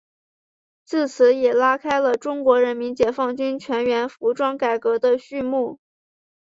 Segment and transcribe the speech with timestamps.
[0.83, 5.77] 自此也拉开了中国人民解放军全军服装改革的序幕。